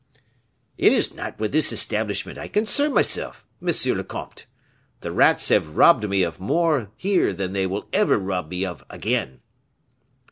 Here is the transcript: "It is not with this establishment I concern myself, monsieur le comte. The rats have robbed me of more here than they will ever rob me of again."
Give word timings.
"It 0.79 0.93
is 0.93 1.13
not 1.13 1.39
with 1.39 1.51
this 1.51 1.71
establishment 1.71 2.35
I 2.39 2.47
concern 2.47 2.91
myself, 2.91 3.45
monsieur 3.59 3.93
le 3.93 4.03
comte. 4.03 4.47
The 5.01 5.11
rats 5.11 5.49
have 5.49 5.77
robbed 5.77 6.09
me 6.09 6.23
of 6.23 6.39
more 6.39 6.89
here 6.97 7.33
than 7.33 7.53
they 7.53 7.67
will 7.67 7.87
ever 7.93 8.17
rob 8.17 8.49
me 8.49 8.65
of 8.65 8.83
again." 8.89 9.41